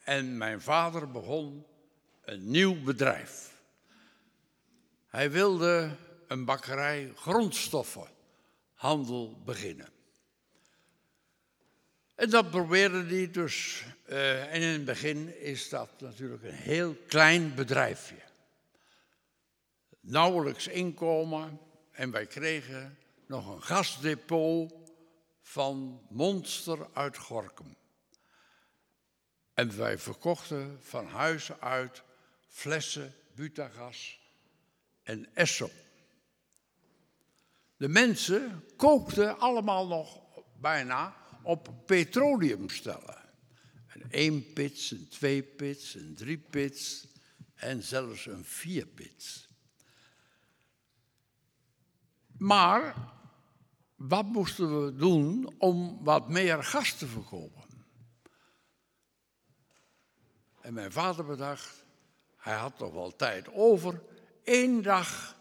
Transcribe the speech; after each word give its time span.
en 0.04 0.38
mijn 0.38 0.62
vader 0.62 1.12
begon 1.12 1.66
een 2.22 2.50
nieuw 2.50 2.84
bedrijf. 2.84 3.62
Hij 5.08 5.32
wilde 5.32 5.96
een 6.28 6.46
bakkerij 6.46 7.12
grondstoffenhandel 7.16 9.42
beginnen. 9.46 9.90
En 12.16 12.30
dat 12.30 12.50
probeerde 12.50 13.04
hij 13.04 13.32
dus. 13.32 13.84
Uh, 14.08 14.54
en 14.54 14.62
in 14.62 14.68
het 14.68 14.86
begin 14.86 15.42
is 15.42 15.70
dat 15.70 15.90
natuurlijk 16.00 16.44
een 16.44 16.52
heel 16.52 16.96
klein 17.08 17.56
bedrijfje. 17.56 18.31
Nauwelijks 20.02 20.68
inkomen. 20.68 21.60
En 21.92 22.12
wij 22.12 22.26
kregen 22.26 22.98
nog 23.26 23.48
een 23.48 23.64
gasdepot 23.64 24.74
van 25.42 26.02
Monster 26.10 26.88
uit 26.94 27.18
Gorkum. 27.18 27.76
En 29.54 29.78
wij 29.78 29.98
verkochten 29.98 30.80
van 30.82 31.06
huizen 31.06 31.62
uit 31.62 32.04
flessen, 32.48 33.16
butagas 33.36 34.20
en 35.04 35.36
Esso. 35.36 35.70
De 37.78 37.88
mensen 37.88 38.66
kookten 38.76 39.40
allemaal 39.40 39.88
nog 39.88 40.22
bijna 40.60 41.16
op 41.44 41.70
petroleumstellen. 41.86 43.18
Een 43.88 44.12
één 44.12 44.54
pits, 44.54 44.92
een 44.92 45.08
twee 45.10 45.44
pits, 45.44 45.96
een 45.96 46.16
drie 46.16 46.38
pits 46.38 47.08
en 47.56 47.84
zelfs 47.84 48.26
een 48.26 48.46
vier 48.46 48.86
pits. 48.86 49.50
Maar 52.42 52.96
wat 53.96 54.26
moesten 54.26 54.86
we 54.86 54.96
doen 54.96 55.56
om 55.58 56.04
wat 56.04 56.30
meer 56.30 56.64
gas 56.64 56.94
te 56.94 57.08
verkopen? 57.08 57.64
En 60.62 60.74
mijn 60.74 60.92
vader 60.92 61.26
bedacht, 61.26 61.84
hij 62.38 62.54
had 62.54 62.78
toch 62.78 62.94
wel 62.94 63.16
tijd 63.16 63.54
over. 63.54 64.02
Eén 64.44 64.82
dag 64.82 65.36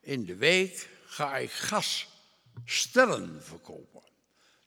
in 0.00 0.24
de 0.24 0.36
week 0.36 0.88
ga 1.04 1.36
ik 1.36 1.50
gasstellen 1.50 3.42
verkopen. 3.42 4.02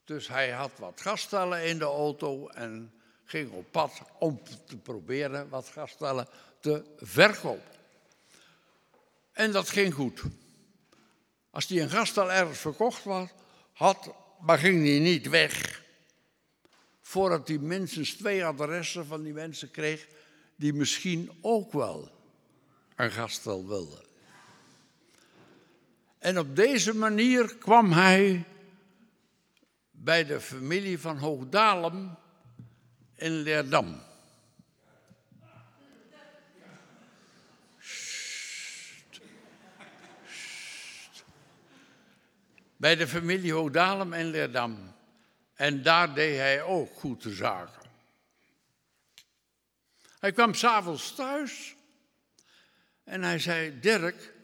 Dus 0.04 0.28
hij 0.28 0.50
had 0.50 0.78
wat 0.78 1.00
gasstellen 1.00 1.64
in 1.64 1.78
de 1.78 1.84
auto 1.84 2.48
en 2.48 2.92
ging 3.24 3.50
op 3.50 3.70
pad 3.70 4.02
om 4.18 4.42
te 4.66 4.76
proberen 4.76 5.48
wat 5.48 5.68
gasstellen 5.68 6.28
te 6.60 6.94
verkopen. 6.96 7.72
En 9.32 9.52
dat 9.52 9.68
ging 9.68 9.94
goed. 9.94 10.22
Als 11.54 11.66
hij 11.68 11.82
een 11.82 11.90
gaststel 11.90 12.32
ergens 12.32 12.58
verkocht 12.58 13.04
was, 13.04 13.28
had, 13.72 14.14
maar 14.40 14.58
ging 14.58 14.86
hij 14.86 14.98
niet 14.98 15.28
weg. 15.28 15.82
Voordat 17.00 17.48
hij 17.48 17.58
minstens 17.58 18.14
twee 18.14 18.44
adressen 18.44 19.06
van 19.06 19.22
die 19.22 19.32
mensen 19.32 19.70
kreeg 19.70 20.06
die 20.56 20.72
misschien 20.72 21.30
ook 21.40 21.72
wel 21.72 22.10
een 22.96 23.10
gaststel 23.10 23.66
wilden. 23.66 24.04
En 26.18 26.38
op 26.38 26.56
deze 26.56 26.94
manier 26.94 27.56
kwam 27.56 27.92
hij 27.92 28.44
bij 29.90 30.24
de 30.24 30.40
familie 30.40 30.98
van 30.98 31.18
Hoogdalem 31.18 32.16
in 33.14 33.32
Leerdam. 33.32 34.02
Bij 42.84 42.96
de 42.96 43.08
familie 43.08 43.52
Hoogdalem 43.52 44.12
in 44.12 44.26
Leerdam. 44.26 44.94
En 45.54 45.82
daar 45.82 46.14
deed 46.14 46.36
hij 46.36 46.62
ook 46.62 46.92
goed 46.94 47.22
de 47.22 47.30
zaken. 47.30 47.90
Hij 50.18 50.32
kwam 50.32 50.54
s'avonds 50.54 51.14
thuis 51.14 51.76
en 53.04 53.22
hij 53.22 53.38
zei: 53.38 53.80
Dirk, 53.80 54.34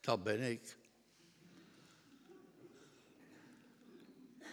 dat 0.00 0.22
ben 0.22 0.40
ik. 0.40 0.76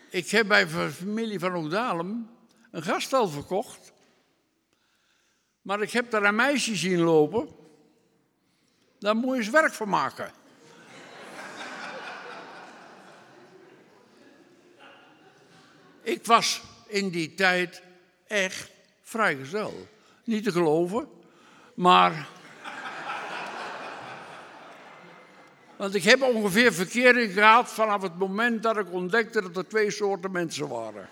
Ik 0.10 0.30
heb 0.30 0.48
bij 0.48 0.66
de 0.66 0.90
familie 0.90 1.40
van 1.40 1.52
Oudalem 1.52 2.30
een 2.72 2.84
gaststel 2.84 3.28
verkocht. 3.28 3.94
Maar 5.62 5.82
ik 5.82 5.92
heb 5.92 6.12
daar 6.12 6.24
een 6.24 6.36
meisje 6.36 6.76
zien 6.76 7.00
lopen. 7.00 7.50
Daar 9.00 9.16
moet 9.16 9.36
je 9.36 9.42
eens 9.42 9.50
werk 9.50 9.74
van 9.74 9.90
maken. 9.90 10.46
Ik 16.08 16.26
was 16.26 16.62
in 16.88 17.10
die 17.10 17.34
tijd 17.34 17.82
echt 18.28 18.70
vrijgezel. 19.02 19.88
Niet 20.24 20.44
te 20.44 20.52
geloven, 20.52 21.08
maar 21.74 22.28
Want 25.76 25.96
ik 25.96 26.04
heb 26.04 26.22
ongeveer 26.22 26.74
verkering 26.74 27.34
gehad 27.34 27.74
vanaf 27.74 28.02
het 28.02 28.18
moment 28.18 28.64
dat 28.64 28.78
ik 28.78 28.92
ontdekte 28.92 29.42
dat 29.42 29.58
er 29.58 29.68
twee 29.68 29.92
soorten 29.92 30.32
mensen 30.32 30.68
waren. 30.68 31.10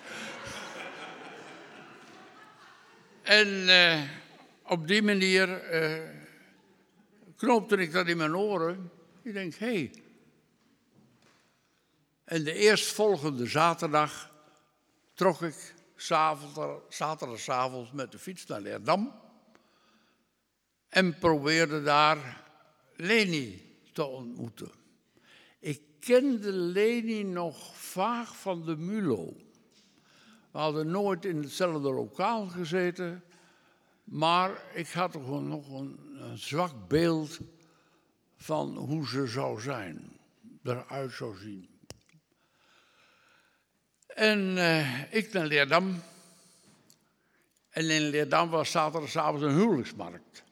en 3.21 3.47
uh, 3.47 4.01
op 4.63 4.87
die 4.87 5.01
manier 5.03 5.73
uh, 5.73 6.09
knoopte 7.37 7.77
ik 7.77 7.91
dat 7.91 8.07
in 8.07 8.17
mijn 8.17 8.35
oren. 8.35 8.91
Ik 9.21 9.33
denk, 9.33 9.55
hé. 9.55 9.65
Hey. 9.67 9.91
En 12.23 12.43
de 12.43 12.53
eerstvolgende 12.53 13.47
zaterdag 13.47 14.33
trok 15.15 15.41
ik 15.41 15.73
zaterdagavond 16.87 17.93
met 17.93 18.11
de 18.11 18.19
fiets 18.19 18.45
naar 18.45 18.61
Leerdam. 18.61 19.13
En 20.89 21.17
probeerde 21.17 21.83
daar 21.83 22.43
Leni 22.95 23.77
te 23.93 24.03
ontmoeten. 24.03 24.71
Ik 25.59 25.81
kende 25.99 26.51
Leni 26.51 27.23
nog 27.23 27.77
vaag 27.77 28.37
van 28.37 28.65
de 28.65 28.75
Mulo. 28.75 29.33
We 30.51 30.57
hadden 30.57 30.87
nooit 30.87 31.25
in 31.25 31.41
hetzelfde 31.41 31.91
lokaal 31.91 32.47
gezeten, 32.47 33.23
maar 34.03 34.61
ik 34.73 34.87
had 34.87 35.11
toch 35.11 35.43
nog 35.43 35.69
een, 35.69 35.99
een 36.19 36.37
zwak 36.37 36.87
beeld 36.87 37.39
van 38.37 38.75
hoe 38.75 39.07
ze 39.07 39.27
zou 39.27 39.61
zijn, 39.61 40.19
eruit 40.63 41.11
zou 41.11 41.37
zien. 41.37 41.74
En 44.15 44.57
eh, 44.57 45.13
ik 45.13 45.33
naar 45.33 45.45
Leerdam. 45.45 46.03
En 47.69 47.89
in 47.89 48.01
Leerdam 48.01 48.49
was 48.49 48.71
zaterdagavond 48.71 49.41
een 49.41 49.53
huwelijksmarkt. 49.53 50.43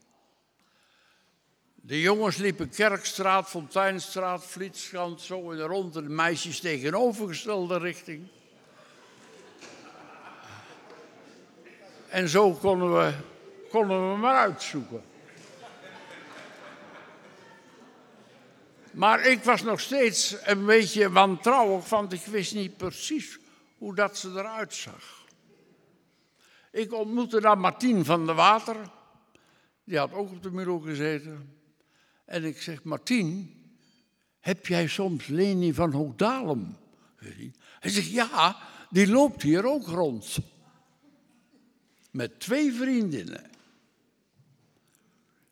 De 1.76 2.02
jongens 2.02 2.38
liepen 2.38 2.70
Kerkstraat, 2.70 3.50
Fonteinstraat, 3.50 4.46
Vlietstrand, 4.46 5.22
zo 5.22 5.52
in 5.52 5.58
de 5.58 5.64
rond. 5.64 5.96
En 5.96 6.04
de 6.04 6.10
meisjes 6.10 6.60
tegenovergestelde 6.60 7.78
richting. 7.78 8.28
En 12.10 12.30
zo 12.30 12.52
konden 12.52 12.98
we, 12.98 13.14
konden 13.70 14.12
we 14.12 14.18
maar 14.18 14.36
uitzoeken. 14.38 15.04
Maar 18.92 19.26
ik 19.26 19.44
was 19.44 19.62
nog 19.62 19.80
steeds 19.80 20.36
een 20.44 20.66
beetje 20.66 21.12
wantrouwig, 21.12 21.90
want 21.90 22.14
ik 22.14 22.26
wist 22.26 22.54
niet 22.54 22.78
precies 22.78 23.42
hoe 23.84 23.96
dat 23.96 24.18
ze 24.18 24.30
eruit 24.30 24.74
zag. 24.74 25.26
Ik 26.72 26.94
ontmoette 26.94 27.42
dan 27.42 27.60
Martien 27.60 28.06
van 28.06 28.26
der 28.26 28.36
Water. 28.36 28.76
Die 29.84 29.98
had 29.98 30.14
ook 30.14 30.32
op 30.32 30.44
de 30.44 30.50
bureau 30.50 30.84
gezeten. 30.84 31.58
En 32.26 32.44
ik 32.44 32.62
zeg, 32.62 32.84
Martien, 32.84 33.56
heb 34.40 34.68
jij 34.68 34.88
soms 34.88 35.28
Leni 35.28 35.74
van 35.74 35.92
Hoogdalem 35.92 36.78
gezien? 37.16 37.56
Hij 37.80 37.92
zegt, 37.92 38.10
ja, 38.10 38.58
die 38.90 39.08
loopt 39.08 39.42
hier 39.42 39.66
ook 39.66 39.88
rond. 39.88 40.38
Met 42.12 42.40
twee 42.40 42.74
vriendinnen. 42.74 43.50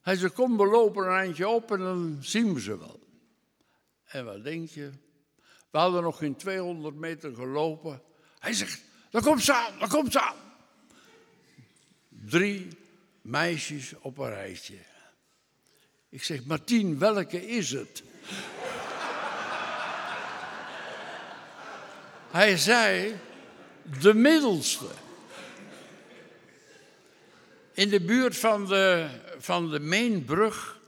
Hij 0.01 0.15
zegt, 0.15 0.33
kom, 0.33 0.57
we 0.57 0.65
lopen 0.65 1.05
een 1.05 1.17
eindje 1.17 1.47
op 1.47 1.71
en 1.71 1.79
dan 1.79 2.17
zien 2.21 2.53
we 2.53 2.61
ze 2.61 2.77
wel. 2.77 2.99
En 4.03 4.25
wat 4.25 4.43
denk 4.43 4.69
je? 4.69 4.91
We 5.71 5.77
hadden 5.77 6.03
nog 6.03 6.17
geen 6.17 6.35
200 6.35 6.95
meter 6.95 7.35
gelopen. 7.35 8.09
Hij 8.41 8.53
zegt, 8.53 8.81
daar 9.09 9.21
komt 9.21 9.43
ze 9.43 9.53
aan, 9.53 9.79
daar 9.79 9.89
komt 9.89 10.11
ze 10.11 10.21
aan. 10.21 10.35
Drie 12.09 12.67
meisjes 13.21 13.93
op 13.99 14.17
een 14.17 14.29
rijtje. 14.29 14.77
Ik 16.09 16.23
zeg, 16.23 16.43
Martien, 16.45 16.99
welke 16.99 17.47
is 17.47 17.71
het? 17.71 18.03
Hij 22.31 22.57
zei, 22.57 23.19
de 23.99 24.13
middelste. 24.13 24.87
In 27.73 27.89
de 27.89 28.01
buurt 28.01 28.37
van 28.37 28.65
de, 28.65 29.09
van 29.37 29.71
de 29.71 29.79
Meenbrug, 29.79 30.79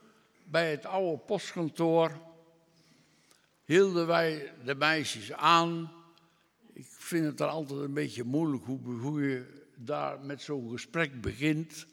bij 0.43 0.71
het 0.71 0.85
oude 0.85 1.17
postkantoor, 1.17 2.11
hielden 3.65 4.07
wij 4.07 4.53
de 4.63 4.75
meisjes 4.75 5.31
aan. 5.31 6.02
Ik 6.73 6.85
vind 6.89 7.25
het 7.25 7.37
dan 7.37 7.49
altijd 7.49 7.79
een 7.79 7.93
beetje 7.93 8.23
moeilijk 8.23 8.63
hoe, 8.63 8.79
hoe 8.79 9.21
je 9.21 9.65
daar 9.75 10.19
met 10.19 10.41
zo'n 10.41 10.69
gesprek 10.69 11.21
begint. 11.21 11.85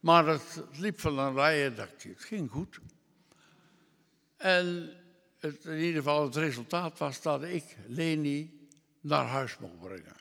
Maar 0.00 0.26
het 0.26 0.62
liep 0.72 1.00
van 1.00 1.18
een 1.18 1.34
rijen, 1.34 1.76
dacht 1.76 2.02
je, 2.02 2.08
het 2.08 2.24
ging 2.24 2.50
goed. 2.50 2.80
En 4.36 4.96
het, 5.38 5.64
in 5.64 5.78
ieder 5.78 5.96
geval 6.02 6.24
het 6.24 6.36
resultaat 6.36 6.98
was 6.98 7.22
dat 7.22 7.42
ik 7.42 7.76
Leni 7.86 8.68
naar 9.00 9.26
huis 9.26 9.58
mocht 9.58 9.78
brengen. 9.78 10.16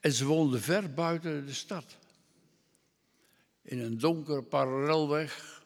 En 0.00 0.12
ze 0.12 0.24
woonde 0.24 0.60
ver 0.60 0.94
buiten 0.94 1.46
de 1.46 1.52
stad. 1.52 1.98
In 3.62 3.78
een 3.78 3.98
donkere 3.98 4.42
parallelweg. 4.42 5.61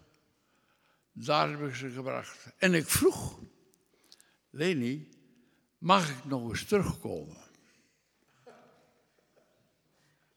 Daar 1.18 1.50
heb 1.50 1.68
ik 1.68 1.74
ze 1.74 1.90
gebracht. 1.90 2.46
En 2.56 2.74
ik 2.74 2.88
vroeg, 2.88 3.38
Leni, 4.50 5.08
mag 5.78 6.10
ik 6.10 6.24
nog 6.24 6.48
eens 6.48 6.64
terugkomen? 6.64 7.36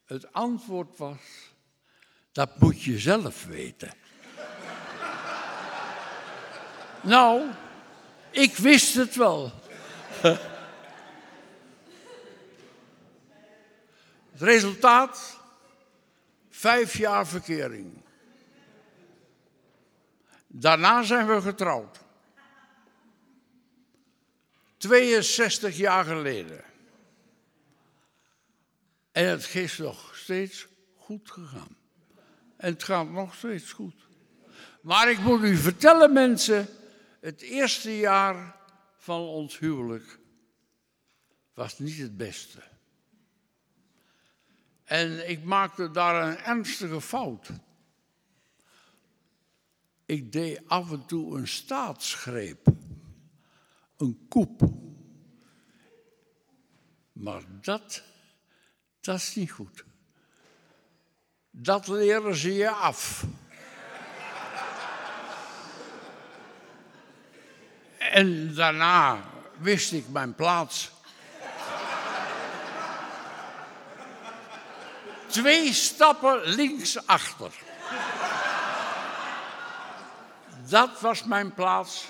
Het 0.04 0.32
antwoord 0.32 0.98
was, 0.98 1.52
dat 2.32 2.60
moet 2.60 2.82
je 2.82 2.98
zelf 2.98 3.44
weten. 3.44 3.94
nou, 7.12 7.50
ik 8.30 8.56
wist 8.56 8.94
het 8.94 9.16
wel. 9.16 9.52
het 14.30 14.40
resultaat, 14.40 15.40
vijf 16.48 16.98
jaar 16.98 17.26
verkering. 17.26 18.08
Daarna 20.52 21.02
zijn 21.02 21.26
we 21.26 21.40
getrouwd. 21.40 22.00
62 24.76 25.76
jaar 25.76 26.04
geleden. 26.04 26.64
En 29.12 29.26
het 29.26 29.54
is 29.54 29.78
nog 29.78 30.16
steeds 30.16 30.66
goed 30.96 31.30
gegaan. 31.30 31.76
En 32.56 32.72
het 32.72 32.82
gaat 32.82 33.10
nog 33.10 33.34
steeds 33.34 33.72
goed. 33.72 33.94
Maar 34.82 35.10
ik 35.10 35.18
moet 35.18 35.42
u 35.42 35.56
vertellen, 35.56 36.12
mensen, 36.12 36.68
het 37.20 37.40
eerste 37.40 37.98
jaar 37.98 38.56
van 38.96 39.20
ons 39.20 39.58
huwelijk 39.58 40.18
was 41.54 41.78
niet 41.78 41.98
het 41.98 42.16
beste. 42.16 42.62
En 44.84 45.28
ik 45.28 45.44
maakte 45.44 45.90
daar 45.90 46.28
een 46.28 46.38
ernstige 46.38 47.00
fout. 47.00 47.50
Ik 50.10 50.32
deed 50.32 50.60
af 50.66 50.90
en 50.90 51.06
toe 51.06 51.38
een 51.38 51.48
staatsgreep, 51.48 52.66
een 53.96 54.26
koep. 54.28 54.62
Maar 57.12 57.42
dat 57.60 58.02
dat 59.00 59.16
is 59.16 59.34
niet 59.34 59.50
goed. 59.50 59.84
Dat 61.50 61.88
leren 61.88 62.34
ze 62.34 62.54
je 62.54 62.70
af. 62.70 63.24
en 67.98 68.54
daarna 68.54 69.30
wist 69.58 69.92
ik 69.92 70.08
mijn 70.08 70.34
plaats. 70.34 70.90
Twee 75.26 75.72
stappen 75.72 76.40
linksachter. 76.44 77.69
Dat 80.70 81.00
was 81.00 81.24
mijn 81.24 81.54
plaats. 81.54 82.08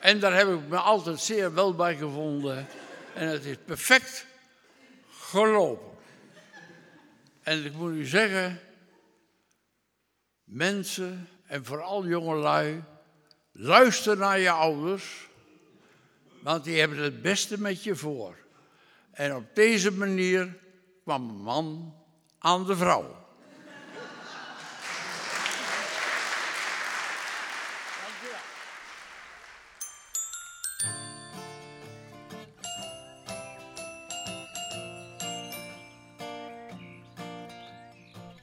En 0.00 0.20
daar 0.20 0.34
heb 0.34 0.48
ik 0.48 0.68
me 0.68 0.76
altijd 0.76 1.20
zeer 1.20 1.54
wel 1.54 1.74
bij 1.74 1.96
gevonden. 1.96 2.66
En 3.14 3.28
het 3.28 3.44
is 3.44 3.56
perfect 3.64 4.26
gelopen. 5.10 5.96
En 7.42 7.64
ik 7.64 7.72
moet 7.72 7.92
u 7.92 8.06
zeggen, 8.06 8.60
mensen 10.44 11.28
en 11.46 11.64
vooral 11.64 12.06
jongelui, 12.06 12.82
luister 13.52 14.16
naar 14.16 14.38
je 14.38 14.50
ouders, 14.50 15.28
want 16.42 16.64
die 16.64 16.80
hebben 16.80 16.98
het 16.98 17.22
beste 17.22 17.60
met 17.60 17.82
je 17.82 17.96
voor. 17.96 18.36
En 19.10 19.34
op 19.36 19.44
deze 19.54 19.92
manier 19.92 20.56
kwam 21.02 21.28
een 21.28 21.42
man 21.42 21.94
aan 22.38 22.66
de 22.66 22.76
vrouw. 22.76 23.27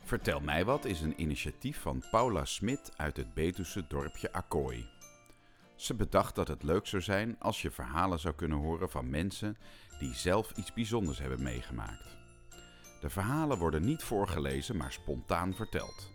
Vertel 0.06 0.40
mij 0.40 0.66
wat 0.66 0.86
is 0.86 1.02
een 1.02 1.22
initiatief 1.22 1.82
van 1.82 2.04
Paula 2.12 2.46
Smit 2.46 2.92
uit 2.98 3.18
het 3.18 3.34
Betuwse 3.34 3.88
dorpje 3.88 4.32
Akkooi. 4.32 4.90
Ze 5.76 5.94
bedacht 5.94 6.36
dat 6.36 6.48
het 6.48 6.64
leuk 6.64 6.88
zou 6.88 7.02
zijn 7.02 7.36
als 7.40 7.62
je 7.62 7.72
verhalen 7.72 8.20
zou 8.20 8.36
kunnen 8.36 8.58
horen 8.58 8.90
van 8.90 9.10
mensen 9.10 9.58
die 10.00 10.14
zelf 10.14 10.52
iets 10.52 10.74
bijzonders 10.74 11.20
hebben 11.20 11.44
meegemaakt. 11.44 12.18
De 13.02 13.10
verhalen 13.10 13.58
worden 13.58 13.86
niet 13.86 14.04
voorgelezen, 14.04 14.78
maar 14.78 14.92
spontaan 14.92 15.54
verteld. 15.54 16.12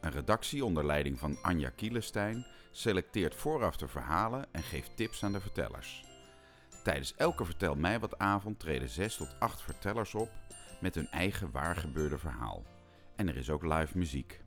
Een 0.00 0.10
redactie 0.10 0.64
onder 0.64 0.86
leiding 0.86 1.18
van 1.18 1.38
Anja 1.42 1.70
Kielestein 1.70 2.46
selecteert 2.70 3.34
vooraf 3.34 3.76
de 3.76 3.88
verhalen 3.88 4.46
en 4.52 4.62
geeft 4.62 4.96
tips 4.96 5.24
aan 5.24 5.32
de 5.32 5.40
vertellers. 5.40 6.04
Tijdens 6.82 7.14
elke 7.14 7.44
Vertel 7.44 7.74
mij 7.74 8.00
wat 8.00 8.18
avond 8.18 8.58
treden 8.58 8.88
6 8.88 9.16
tot 9.16 9.36
8 9.38 9.62
vertellers 9.62 10.14
op 10.14 10.30
met 10.80 10.94
hun 10.94 11.10
eigen 11.10 11.50
waargebeurde 11.50 12.18
verhaal. 12.18 12.73
En 13.16 13.28
er 13.28 13.36
is 13.36 13.50
ook 13.50 13.64
live 13.64 13.98
muziek. 13.98 14.42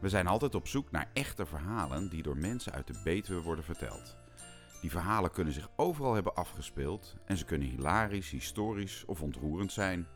We 0.00 0.08
zijn 0.08 0.26
altijd 0.26 0.54
op 0.54 0.68
zoek 0.68 0.90
naar 0.90 1.10
echte 1.12 1.46
verhalen 1.46 2.08
die 2.08 2.22
door 2.22 2.36
mensen 2.36 2.72
uit 2.72 2.86
de 2.86 3.00
Betuwe 3.04 3.42
worden 3.42 3.64
verteld. 3.64 4.16
Die 4.80 4.90
verhalen 4.90 5.30
kunnen 5.30 5.52
zich 5.52 5.70
overal 5.76 6.14
hebben 6.14 6.34
afgespeeld 6.34 7.16
en 7.24 7.36
ze 7.36 7.44
kunnen 7.44 7.68
hilarisch, 7.68 8.30
historisch 8.30 9.04
of 9.04 9.22
ontroerend 9.22 9.72
zijn. 9.72 10.06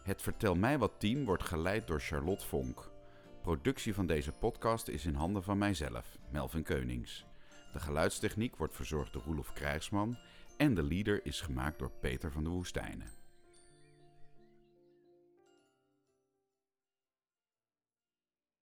Het 0.03 0.23
Vertel 0.23 0.55
Mij 0.55 0.79
Wat 0.79 0.93
team 0.99 1.25
wordt 1.25 1.43
geleid 1.43 1.87
door 1.87 2.01
Charlotte 2.01 2.47
Vonk. 2.47 2.91
Productie 3.43 3.95
van 3.95 4.07
deze 4.07 4.33
podcast 4.33 4.89
is 4.89 5.07
in 5.07 5.15
handen 5.15 5.43
van 5.43 5.59
mijzelf, 5.59 6.19
Melvin 6.31 6.63
Keunings. 6.63 7.27
De 7.73 7.79
geluidstechniek 7.79 8.57
wordt 8.57 8.75
verzorgd 8.75 9.13
door 9.13 9.23
Roelof 9.23 9.53
Krijgsman 9.53 10.19
en 10.57 10.75
de 10.75 10.83
leader 10.83 11.27
is 11.27 11.41
gemaakt 11.41 11.79
door 11.79 11.91
Peter 12.01 12.33
van 12.33 12.45
de 12.45 12.51
Woestijnen. 12.51 13.20